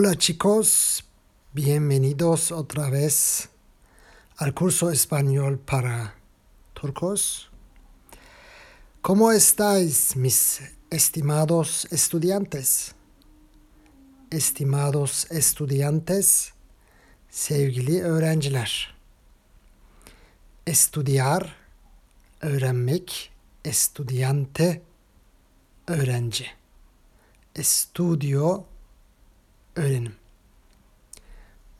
[0.00, 1.02] Hola chicos,
[1.52, 3.48] bienvenidos otra vez
[4.36, 6.14] al curso español para
[6.72, 7.50] turcos.
[9.02, 12.94] ¿Cómo estáis, mis estimados estudiantes?
[14.30, 16.52] Estimados estudiantes,
[17.28, 18.94] sevgili öğrenciler.
[20.64, 21.56] Estudiar,
[22.40, 23.32] öğrenmek,
[23.64, 24.82] estudiante,
[25.88, 26.46] öğrenci.
[27.56, 28.64] Estudio,
[29.78, 30.14] öğrenim.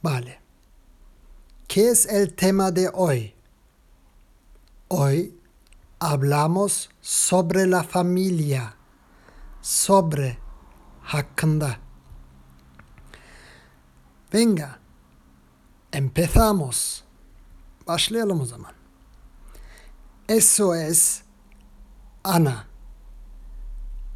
[0.03, 0.41] Vale.
[1.69, 3.35] ¿Qué es el tema de hoy?
[4.89, 5.35] Hoy
[6.01, 8.75] hablamos sobre la familia.
[9.63, 10.39] Sobre
[11.03, 11.77] hakkında.
[14.33, 14.79] Venga.
[15.93, 17.03] Empezamos.
[17.87, 18.73] Başlayalım o zaman.
[20.29, 21.23] Eso es
[22.25, 22.65] Ana.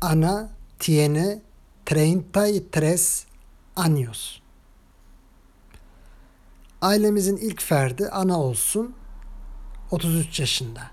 [0.00, 1.42] Ana tiene
[1.86, 3.31] 33
[3.76, 4.42] años.
[6.80, 8.94] Ailemizin ilk ferdi ana olsun
[9.90, 10.90] 33 yaşında.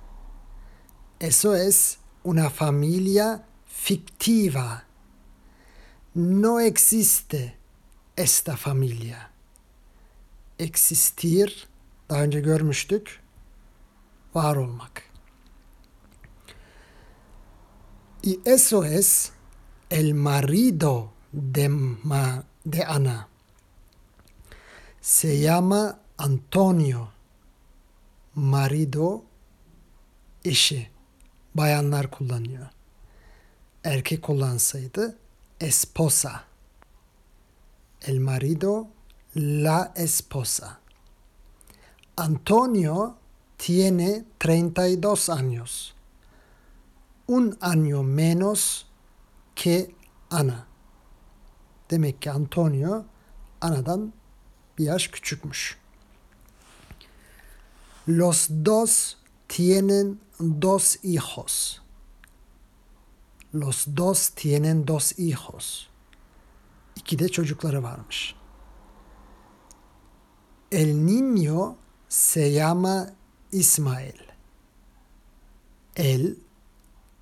[1.22, 4.82] Eso es una familia fictiva.
[6.16, 7.54] No existe
[8.18, 9.30] esta familia.
[10.60, 11.68] Existir
[12.10, 13.24] daha önce görmüştük.
[14.34, 15.10] Var olmak.
[18.24, 19.32] Y eso es
[19.90, 23.28] el marido de, ma, de Ana.
[25.02, 27.10] Se llama Antonio.
[28.36, 29.22] Marido
[30.46, 30.90] eşi.
[31.56, 32.68] Bayanlar kullanıyor.
[33.84, 35.18] Erkek kullansaydı
[35.60, 36.44] esposa.
[38.02, 38.88] El marido,
[39.36, 40.80] la esposa.
[42.16, 43.18] Antonio
[43.58, 45.96] tiene 32 años.
[47.28, 48.88] Un año menos
[49.54, 49.94] que
[50.30, 50.69] Ana.
[51.92, 53.06] Demek ki Antonio
[53.62, 54.14] Ana'dan
[54.78, 55.78] bir yaş küçükmüş.
[58.10, 59.16] Los dos
[59.48, 61.80] tienen dos hijos.
[63.56, 65.88] Los dos tienen dos hijos.
[66.96, 68.36] İki de çocukları varmış.
[70.72, 71.76] El niño
[72.10, 73.10] se llama
[73.52, 74.30] Ismael.
[75.96, 76.36] Él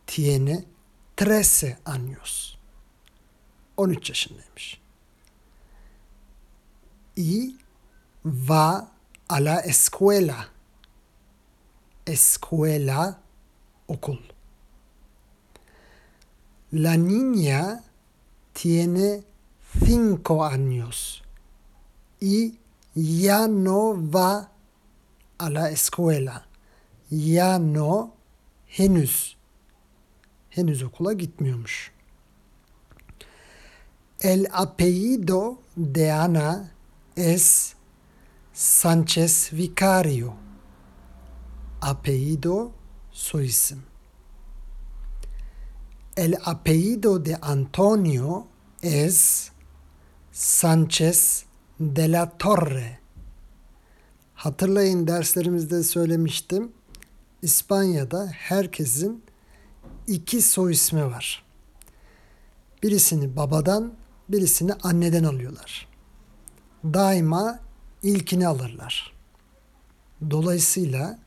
[0.05, 0.65] tiene
[1.17, 2.56] 13 años.
[3.77, 4.81] 13 yaşındaymış.
[7.15, 7.55] Y
[8.25, 8.91] va
[9.29, 10.49] a la escuela.
[12.05, 13.19] Escuela,
[13.87, 14.19] okul.
[16.71, 17.83] La niña
[18.53, 19.23] tiene
[19.85, 21.23] cinco años
[22.19, 22.59] y
[22.95, 24.51] ya no va
[25.37, 26.45] a la escuela.
[27.09, 28.13] Ya no
[28.67, 29.37] henüz
[30.49, 31.91] henüz okula gitmiyormuş.
[34.21, 36.71] El apellido de Ana
[37.15, 37.75] es
[38.51, 40.33] Sánchez Vicario.
[41.81, 42.71] Apellido
[43.11, 43.83] soy isim.
[46.15, 48.47] El apellido de Antonio
[48.81, 49.51] es
[50.31, 51.45] Sánchez
[51.79, 52.99] de la Torre.
[54.33, 56.71] Hatırlayın derslerimizde söylemiştim.
[57.41, 59.23] İspanya'da herkesin
[60.07, 61.45] iki soy ismi var.
[62.83, 63.93] Birisini babadan,
[64.29, 65.87] birisini anneden alıyorlar.
[66.83, 67.59] Daima
[68.03, 69.13] ilkini alırlar.
[70.31, 71.19] Dolayısıyla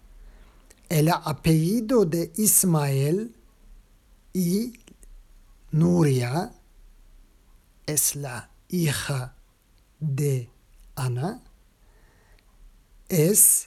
[0.91, 3.29] el apellido de Ismael
[4.35, 4.73] y
[5.73, 6.53] Nuria
[7.87, 9.35] es la hija
[10.01, 10.49] de
[10.97, 11.41] Ana
[13.11, 13.67] es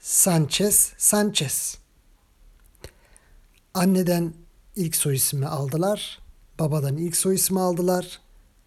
[0.00, 1.78] Sanchez Sanchez.
[3.74, 4.34] Anneden
[4.76, 6.18] ilk soy ismi aldılar.
[6.58, 8.20] Babadan ilk soy ismi aldılar.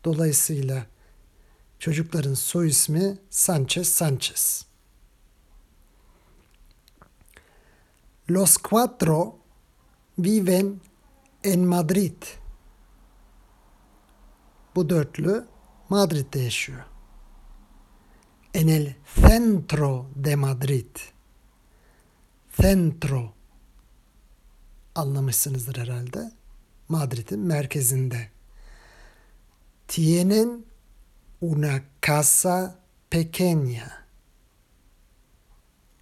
[0.03, 0.85] Dolayısıyla
[1.79, 4.65] çocukların soy ismi Sanchez Sanchez.
[8.29, 9.39] Los cuatro
[10.19, 10.81] viven
[11.43, 12.23] en Madrid.
[14.75, 15.45] Bu dörtlü
[15.89, 16.83] Madrid'de yaşıyor.
[18.53, 20.95] En el centro de Madrid.
[22.61, 23.33] Centro
[24.95, 26.31] anlamışsınızdır herhalde.
[26.89, 28.29] Madrid'in merkezinde.
[29.93, 30.65] Tienen
[31.39, 32.79] una casa
[33.09, 34.07] pequeña.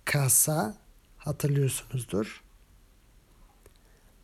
[0.06, 0.78] Casa
[1.18, 2.42] hatırlıyorsunuzdur.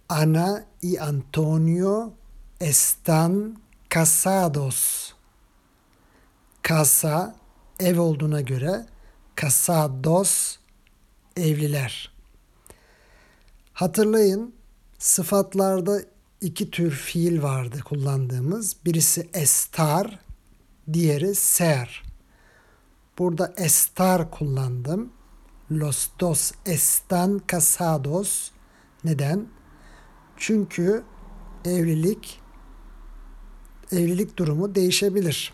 [0.08, 2.14] Ana y Antonio
[2.60, 5.16] están casados.
[6.64, 7.36] Casa
[7.78, 8.86] ev olduğuna göre
[9.36, 10.60] casados
[11.36, 12.12] evliler.
[13.74, 14.56] Hatırlayın
[14.98, 18.76] sıfatlarda iki tür fiil vardı kullandığımız.
[18.86, 20.20] Birisi estar,
[20.94, 22.04] diğeri ser.
[23.18, 25.14] Burada estar kullandım.
[25.72, 28.52] Los dos están casados.
[29.04, 29.48] Neden?
[30.38, 31.04] Çünkü
[31.66, 32.40] evlilik
[33.92, 35.54] evlilik durumu değişebilir.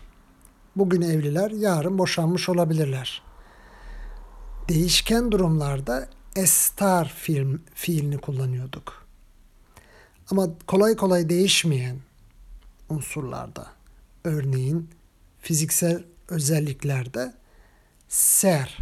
[0.76, 3.22] Bugün evliler, yarın boşanmış olabilirler.
[4.68, 9.03] Değişken durumlarda estar fiil, fiilini kullanıyorduk.
[10.30, 11.96] Ama kolay kolay değişmeyen
[12.88, 13.66] unsurlarda,
[14.24, 14.90] örneğin
[15.40, 17.34] fiziksel özelliklerde
[18.08, 18.78] ser,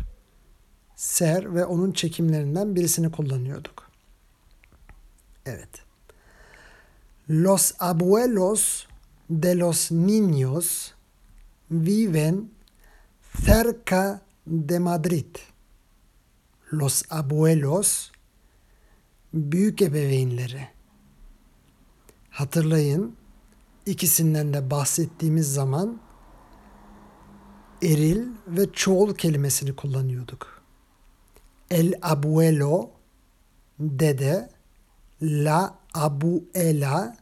[0.96, 3.90] ser ve onun çekimlerinden birisini kullanıyorduk.
[5.46, 5.68] Evet.
[7.28, 8.86] Los abuelos
[9.30, 10.92] de los niños
[11.70, 12.50] viven
[13.46, 15.36] cerca de Madrid.
[16.72, 18.10] Los abuelos
[19.32, 20.68] büyük ebeveynleri.
[22.32, 23.16] Hatırlayın
[23.86, 26.00] ikisinden de bahsettiğimiz zaman
[27.82, 30.62] eril ve çoğul kelimesini kullanıyorduk.
[31.70, 32.90] El abuelo
[33.80, 34.50] dede,
[35.22, 37.16] la abuela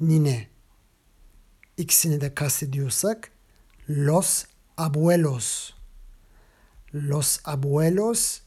[0.00, 0.48] nine.
[1.76, 3.30] İkisini de kastediyorsak
[3.88, 4.44] los
[4.76, 5.72] abuelos.
[6.94, 8.40] Los abuelos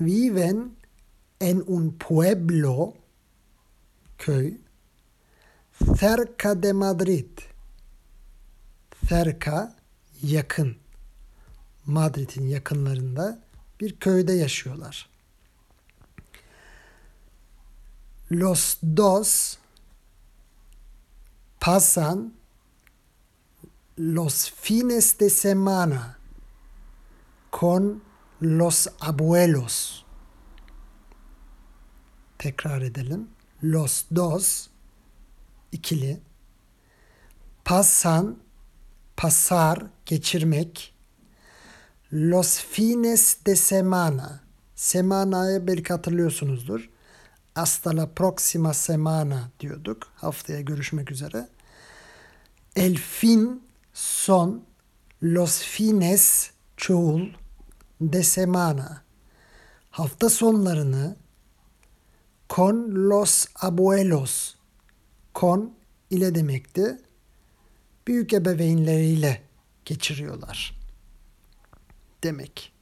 [0.00, 0.70] viven
[1.40, 2.94] en un pueblo
[4.18, 4.56] köy
[6.00, 7.38] cerca de Madrid.
[9.08, 9.74] Cerca
[10.22, 10.76] yakın.
[11.86, 13.38] Madrid'in yakınlarında
[13.80, 15.10] bir köyde yaşıyorlar.
[18.30, 19.56] Los dos
[21.60, 22.32] pasan
[23.96, 26.18] los fines de semana
[27.50, 28.02] con
[28.40, 30.04] los abuelos.
[32.38, 33.28] Tekrar edelim.
[33.62, 34.69] Los dos
[35.72, 36.20] ikili.
[37.64, 38.36] Pasan
[39.16, 40.94] pasar geçirmek.
[42.12, 44.40] Los fines de semana.
[44.74, 46.90] Semana'yı belki hatırlıyorsunuzdur.
[47.54, 50.08] Hasta la próxima semana diyorduk.
[50.14, 51.48] Haftaya görüşmek üzere.
[52.76, 53.62] El fin
[53.94, 54.64] son
[55.22, 57.28] los fines çoğul
[58.00, 59.02] de semana.
[59.90, 61.16] Hafta sonlarını
[62.48, 64.59] con los abuelos
[65.34, 65.74] con
[66.10, 66.98] ile demekti.
[68.06, 69.42] Büyük ebeveynleriyle
[69.84, 70.80] geçiriyorlar.
[72.22, 72.72] Demek.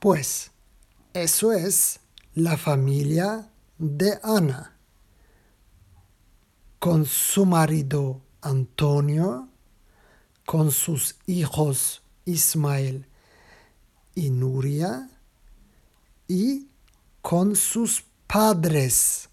[0.00, 0.50] Pues,
[1.14, 1.98] eso es
[2.36, 4.72] la familia de Ana.
[6.80, 9.48] Con su marido Antonio,
[10.46, 13.06] con sus hijos Ismael
[14.14, 15.10] y Nuria,
[16.28, 16.68] y
[17.22, 19.27] con sus padres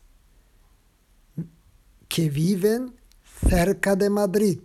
[2.16, 2.96] que viven
[3.50, 4.60] cerca de Madrid.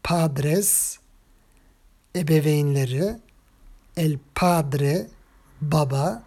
[0.00, 1.00] Padres,
[2.14, 3.16] ebeveynleri,
[3.96, 5.10] el padre,
[5.60, 6.22] baba,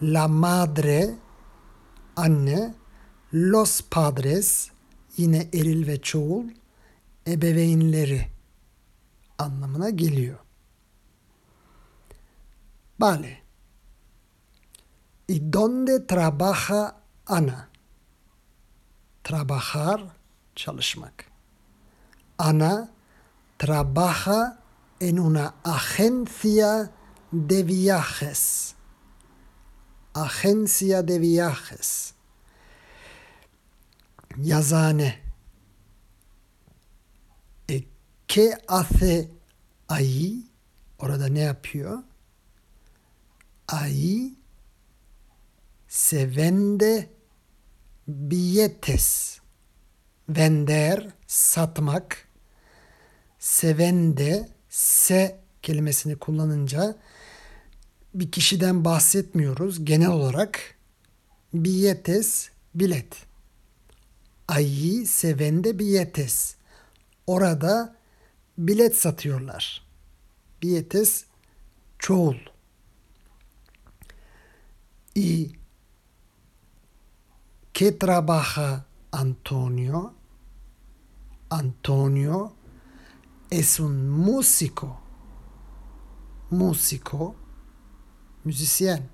[0.00, 1.14] la madre,
[2.16, 2.74] anne,
[3.30, 4.72] los padres,
[5.16, 6.50] yine eril ve çoğul,
[7.26, 8.26] ebeveynleri
[9.38, 10.38] anlamına geliyor.
[12.98, 13.42] Vale.
[15.28, 16.96] ¿Y dónde trabaja
[17.26, 17.71] Ana?
[19.22, 20.16] Trabajar,
[20.54, 21.26] çalışmak.
[22.38, 22.90] Ana
[23.56, 24.58] trabaja
[25.00, 26.90] en una agencia
[27.30, 28.74] de viajes.
[30.14, 32.14] Agencia de viajes.
[34.38, 35.20] Yazane.
[37.68, 37.86] E,
[38.26, 39.30] ¿Qué hace
[39.88, 40.50] ahí?
[40.98, 42.04] Orada ne yapıyor?
[43.66, 44.36] Ahí
[45.88, 47.11] se vende
[48.08, 49.40] billetes.
[50.28, 52.28] Vender, satmak.
[53.38, 56.96] Se vende, se kelimesini kullanınca
[58.14, 59.84] bir kişiden bahsetmiyoruz.
[59.84, 60.74] Genel olarak
[61.54, 63.26] billetes, bilet.
[64.48, 66.56] Allí se vende billetes.
[67.26, 67.96] Orada
[68.58, 69.86] bilet satıyorlar.
[70.62, 71.24] Billetes
[71.98, 72.36] çoğul.
[75.14, 75.50] Y
[77.72, 80.14] ¿Qué trabaja Antonio?
[81.48, 82.54] Antonio
[83.48, 85.00] es un músico.
[86.50, 87.34] Músico,
[88.44, 89.08] musicien.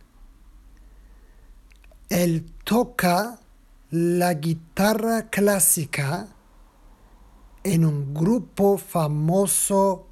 [2.08, 3.38] Él toca
[3.90, 6.26] la guitarra clásica
[7.62, 10.08] en un grupo famoso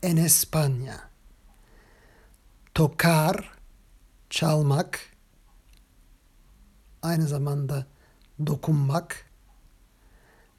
[0.00, 1.10] en España.
[2.72, 3.58] Tocar,
[4.28, 5.09] çalmak,
[7.02, 7.86] aynı zamanda
[8.46, 9.30] dokunmak.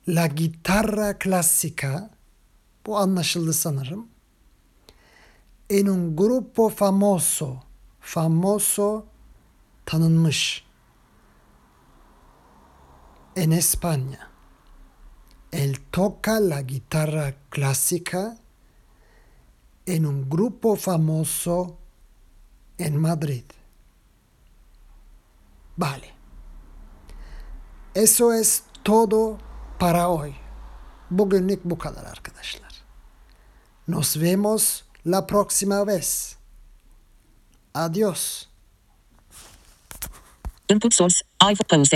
[0.07, 2.09] la guitarra clásica
[2.85, 4.07] bu anlaşıldı sanırım.
[5.69, 7.63] En un grupo famoso
[7.99, 9.05] famoso
[9.85, 10.65] tanınmış
[13.35, 14.29] en España.
[15.51, 18.37] Él toca la guitarra clásica
[19.85, 21.77] en un grupo famoso
[22.77, 23.45] en Madrid.
[25.77, 26.20] Vale.
[27.93, 29.37] Eso es todo
[29.77, 30.33] para hoy.
[31.09, 32.71] Bugünlük bu kadar arkadaşlar.
[33.87, 36.37] Nos vemos la próxima vez.
[37.73, 38.47] Adiós.